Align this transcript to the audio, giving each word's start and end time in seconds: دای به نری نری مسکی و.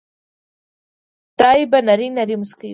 دای 1.39 1.61
به 1.71 1.79
نری 1.87 2.07
نری 2.17 2.35
مسکی 2.41 2.67
و. 2.67 2.69